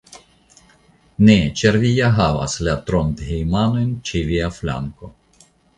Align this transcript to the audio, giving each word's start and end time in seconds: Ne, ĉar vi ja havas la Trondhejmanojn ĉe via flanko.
Ne, 1.27 1.35
ĉar 1.61 1.77
vi 1.85 1.91
ja 1.99 2.09
havas 2.17 2.57
la 2.69 2.75
Trondhejmanojn 2.89 3.97
ĉe 4.11 4.27
via 4.33 4.53
flanko. 4.61 5.17